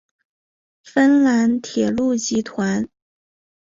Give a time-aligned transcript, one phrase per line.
[0.83, 2.89] 芬兰铁路集团。